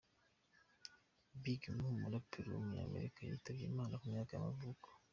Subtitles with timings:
[1.43, 4.87] Big Moe, umuraperi w’umunyamerika yitabye Imana ku myaka y’amavuko.